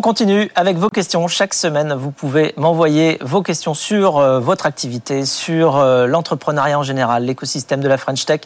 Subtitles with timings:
[0.00, 1.28] On continue avec vos questions.
[1.28, 6.82] Chaque semaine, vous pouvez m'envoyer vos questions sur euh, votre activité, sur euh, l'entrepreneuriat en
[6.82, 8.40] général, l'écosystème de la French Tech,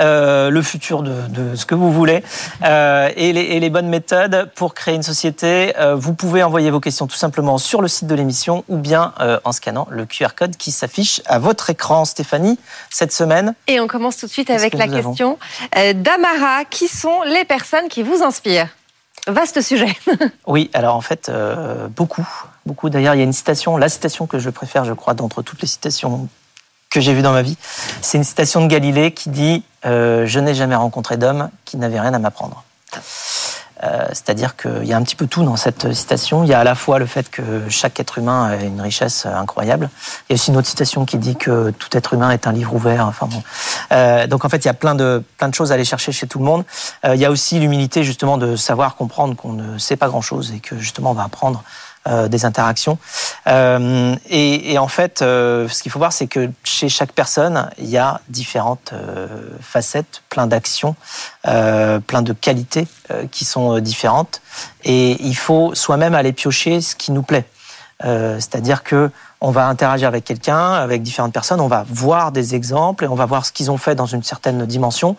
[0.00, 2.24] euh, le futur de, de, ce que vous voulez
[2.64, 5.72] et, les, et, les, bonnes méthodes pour créer une société.
[5.94, 9.12] Vous pouvez envoyer vos questions tout simplement sur le site de l'émission ou bien
[9.44, 12.58] en scannant le QR code qui s'affiche à votre écran, Stéphanie,
[12.90, 13.54] cette semaine.
[13.68, 15.38] Et on commence tout de suite avec la question
[15.72, 16.64] d'Amara.
[16.68, 18.77] Qui sont les personnes qui vous inspirent?
[19.26, 19.94] Vaste sujet.
[20.46, 22.26] oui, alors en fait, euh, beaucoup.
[22.66, 22.90] Beaucoup.
[22.90, 25.60] D'ailleurs, il y a une citation, la citation que je préfère, je crois, d'entre toutes
[25.60, 26.28] les citations
[26.90, 27.56] que j'ai vues dans ma vie.
[28.00, 32.00] C'est une citation de Galilée qui dit euh, Je n'ai jamais rencontré d'homme qui n'avait
[32.00, 32.64] rien à m'apprendre.
[33.82, 36.44] Euh, C'est-à-dire qu'il y a un petit peu tout dans cette citation.
[36.44, 39.26] Il y a à la fois le fait que chaque être humain a une richesse
[39.26, 39.90] incroyable.
[40.28, 42.52] Il y a aussi une autre citation qui dit que tout être humain est un
[42.52, 43.06] livre ouvert.
[43.06, 43.42] Enfin bon.
[43.92, 46.12] Euh, donc en fait, il y a plein de, plein de choses à aller chercher
[46.12, 46.64] chez tout le monde.
[47.04, 50.52] Euh, il y a aussi l'humilité justement de savoir comprendre qu'on ne sait pas grand-chose
[50.52, 52.98] et que justement on va apprendre euh, des interactions.
[53.48, 57.70] Euh, et, et, en fait, euh, ce qu'il faut voir, c'est que chez chaque personne,
[57.78, 59.26] il y a différentes euh,
[59.60, 60.96] facettes, plein d'actions,
[61.46, 62.86] euh, plein de qualités
[63.30, 64.42] qui sont différentes.
[64.84, 67.46] Et il faut soi-même aller piocher ce qui nous plaît.
[68.02, 73.04] C'est-à-dire que on va interagir avec quelqu'un, avec différentes personnes, on va voir des exemples
[73.04, 75.16] et on va voir ce qu'ils ont fait dans une certaine dimension.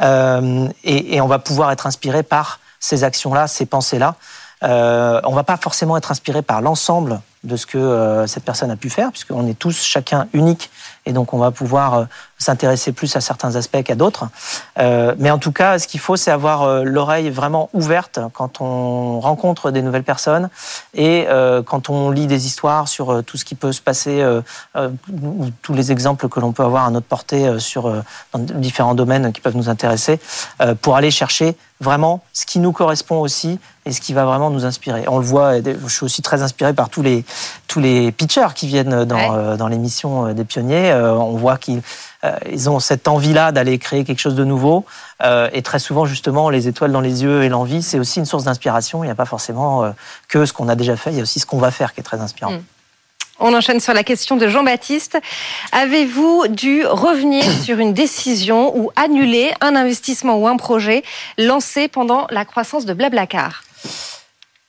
[0.00, 4.14] Et, et on va pouvoir être inspiré par ces actions-là, ces pensées-là.
[4.62, 8.70] Euh, on va pas forcément être inspiré par l'ensemble de ce que euh, cette personne
[8.70, 10.70] a pu faire, puisqu'on est tous chacun unique,
[11.06, 12.04] et donc on va pouvoir euh,
[12.42, 14.26] s'intéresser plus à certains aspects qu'à d'autres.
[14.78, 18.60] Euh, mais en tout cas, ce qu'il faut, c'est avoir euh, l'oreille vraiment ouverte quand
[18.60, 20.50] on rencontre des nouvelles personnes
[20.94, 24.24] et euh, quand on lit des histoires sur tout ce qui peut se passer,
[24.76, 27.92] ou tous les exemples que l'on peut avoir à notre portée sur
[28.32, 30.18] dans différents domaines qui peuvent nous intéresser,
[30.80, 34.64] pour aller chercher vraiment ce qui nous correspond aussi et ce qui va vraiment nous
[34.64, 35.04] inspirer.
[35.08, 37.24] On le voit, je suis aussi très inspiré par tous les,
[37.68, 39.56] tous les pitchers qui viennent dans, ouais.
[39.56, 40.92] dans l'émission des pionniers.
[40.94, 41.82] On voit qu'ils
[42.24, 44.84] euh, ils ont cette envie-là d'aller créer quelque chose de nouveau.
[45.22, 48.26] Euh, et très souvent, justement, les étoiles dans les yeux et l'envie, c'est aussi une
[48.26, 49.02] source d'inspiration.
[49.02, 49.90] Il n'y a pas forcément euh,
[50.28, 52.00] que ce qu'on a déjà fait, il y a aussi ce qu'on va faire qui
[52.00, 52.52] est très inspirant.
[52.52, 52.64] Mm.
[53.40, 55.18] On enchaîne sur la question de Jean-Baptiste.
[55.72, 61.02] Avez-vous dû revenir sur une décision ou annuler un investissement ou un projet
[61.38, 63.64] lancé pendant la croissance de Blablacar?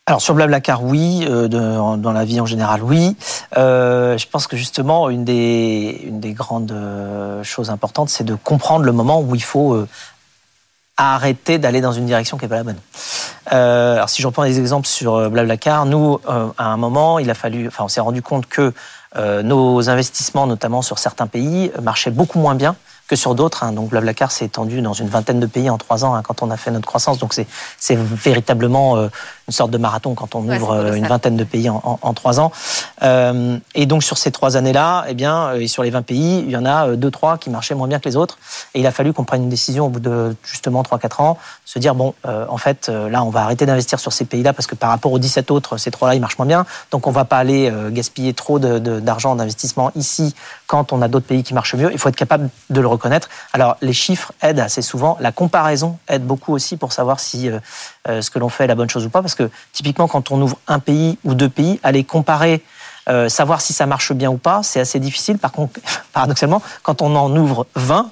[0.05, 1.25] Alors sur Blablacar, oui.
[1.29, 3.15] Euh, de, dans la vie en général, oui.
[3.57, 8.35] Euh, je pense que justement, une des, une des grandes euh, choses importantes, c'est de
[8.35, 9.87] comprendre le moment où il faut euh,
[10.97, 12.79] arrêter d'aller dans une direction qui n'est pas la bonne.
[13.53, 17.33] Euh, alors si je reprends des exemples sur Blablacar, nous, à un moment, il a
[17.33, 18.73] fallu, enfin, on s'est rendu compte que
[19.15, 22.75] nos investissements, notamment sur certains pays, marchaient beaucoup moins bien
[23.07, 23.63] que sur d'autres.
[23.63, 23.73] Hein.
[23.73, 26.51] Donc Blablacar s'est étendu dans une vingtaine de pays en trois ans hein, quand on
[26.51, 27.17] a fait notre croissance.
[27.17, 29.09] Donc c'est véritablement euh,
[29.47, 32.13] une sorte de marathon quand on ouvre ouais, une vingtaine de pays en, en, en
[32.13, 32.51] trois ans.
[33.03, 36.39] Euh, et donc sur ces trois années-là, eh bien, euh, et sur les 20 pays,
[36.45, 38.37] il y en a deux, trois qui marchaient moins bien que les autres.
[38.73, 41.37] Et il a fallu qu'on prenne une décision au bout de justement trois, quatre ans,
[41.65, 44.53] se dire bon, euh, en fait, euh, là, on va arrêter d'investir sur ces pays-là
[44.53, 46.65] parce que par rapport aux 17 autres, ces trois-là, ils marchent moins bien.
[46.91, 50.35] Donc on va pas aller euh, gaspiller trop d'argent d'investissement ici
[50.67, 51.91] quand on a d'autres pays qui marchent mieux.
[51.91, 53.29] Il faut être capable de le reconnaître.
[53.53, 55.17] Alors les chiffres aident assez souvent.
[55.19, 57.59] La comparaison aide beaucoup aussi pour savoir si euh,
[58.07, 59.21] ce que l'on fait est la bonne chose ou pas.
[59.21, 62.63] Parce que typiquement, quand on ouvre un pays ou deux pays, aller comparer,
[63.09, 65.37] euh, savoir si ça marche bien ou pas, c'est assez difficile.
[65.37, 65.79] Par contre,
[66.13, 68.09] paradoxalement, quand on en ouvre 20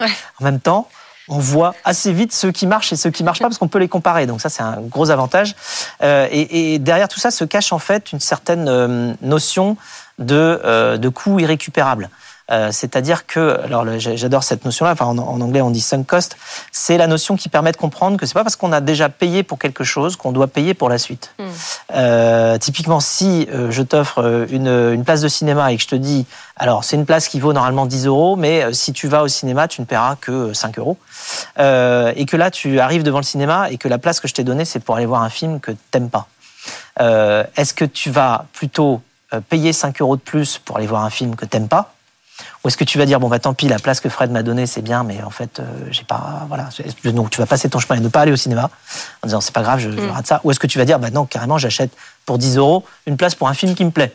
[0.00, 0.06] ouais.
[0.40, 0.88] en même temps,
[1.28, 3.78] on voit assez vite ceux qui marchent et ceux qui marchent pas parce qu'on peut
[3.78, 4.26] les comparer.
[4.26, 5.54] Donc ça, c'est un gros avantage.
[6.02, 9.76] Euh, et, et, derrière tout ça se cache en fait une certaine euh, notion
[10.18, 12.10] de, euh, de coût irrécupérable.
[12.50, 16.36] Euh, C'est-à-dire que, alors j'adore cette notion-là, enfin en, en, anglais on dit sunk cost,
[16.72, 19.42] c'est la notion qui permet de comprendre que c'est pas parce qu'on a déjà payé
[19.42, 21.34] pour quelque chose qu'on doit payer pour la suite.
[21.38, 21.44] Mm.
[21.94, 25.94] Euh, typiquement, si euh, je t'offre une, une, place de cinéma et que je te
[25.94, 29.28] dis, alors c'est une place qui vaut normalement 10 euros, mais si tu vas au
[29.28, 30.96] cinéma, tu ne paieras que 5 euros.
[31.58, 34.34] Euh, et que là, tu arrives devant le cinéma et que la place que je
[34.34, 36.26] t'ai donnée, c'est pour aller voir un film que t'aimes pas.
[36.98, 39.00] Est-ce que tu vas plutôt
[39.48, 41.94] payer 5 euros de plus pour aller voir un film que t'aimes pas
[42.64, 44.42] Ou est-ce que tu vas dire bon bah tant pis la place que Fred m'a
[44.42, 46.68] donnée c'est bien mais en fait euh, j'ai pas voilà
[47.04, 48.70] donc tu vas passer ton chemin et ne pas aller au cinéma
[49.22, 50.40] en disant c'est pas grave je, je rate ça.
[50.44, 51.92] Ou est-ce que tu vas dire bah non carrément j'achète
[52.26, 54.14] pour 10 euros une place pour un film qui me plaît?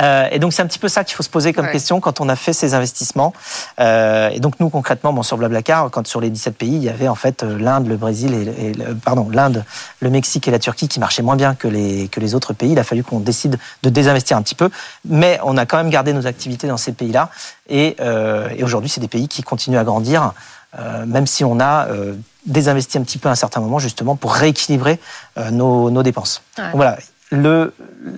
[0.00, 1.72] Euh, et donc c'est un petit peu ça qu'il faut se poser comme Ouais.
[1.72, 3.32] question quand on a fait ces investissements.
[3.80, 6.88] Euh, et donc nous concrètement, bon, sur Blablacar, quand sur les 17 pays, il y
[6.88, 9.64] avait en fait euh, l'Inde, le Brésil et, et le- pardon l'Inde,
[10.00, 12.72] le Mexique et la Turquie qui marchaient moins bien que les que les autres pays.
[12.72, 14.70] Il a fallu qu'on décide de désinvestir un petit peu,
[15.04, 17.30] mais on a quand même gardé nos activités dans ces pays-là.
[17.68, 20.32] Et, euh, et aujourd'hui, c'est des pays qui continuent à grandir,
[20.78, 22.14] euh, même si on a euh,
[22.44, 25.00] désinvesti un petit peu à un certain moment justement pour rééquilibrer
[25.38, 26.42] euh, nos, nos dépenses.
[26.58, 26.64] Ouais.
[26.64, 26.98] Donc voilà,
[27.30, 27.74] le,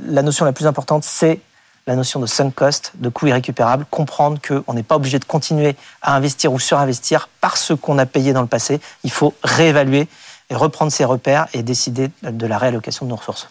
[0.08, 1.40] la notion la plus importante, c'est
[1.88, 5.75] la notion de sunk cost, de coût irrécupérable, comprendre qu'on n'est pas obligé de continuer
[6.02, 8.79] à investir ou surinvestir parce qu'on a payé dans le passé.
[9.05, 10.06] Il faut réévaluer
[10.50, 13.49] et reprendre ses repères et décider de la réallocation de nos ressources.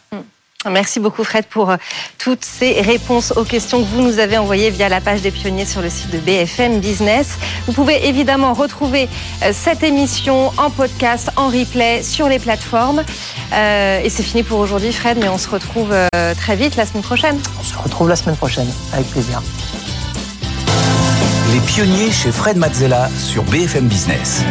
[0.65, 1.77] Merci beaucoup Fred pour euh,
[2.17, 5.65] toutes ces réponses aux questions que vous nous avez envoyées via la page des pionniers
[5.65, 7.37] sur le site de BFM Business.
[7.67, 9.07] Vous pouvez évidemment retrouver
[9.43, 13.03] euh, cette émission en podcast, en replay sur les plateformes.
[13.53, 15.93] Euh, et c'est fini pour aujourd'hui Fred, mais on se retrouve
[16.37, 17.39] très vite la semaine prochaine.
[17.59, 19.41] On se retrouve la semaine prochaine, avec plaisir.
[21.53, 24.43] Les pionniers chez Fred Mazzella sur BFM Business.